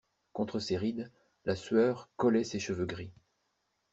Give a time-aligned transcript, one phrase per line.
[0.33, 1.11] Contre ses rides,
[1.45, 3.13] la sueur collait ses cheveux gris.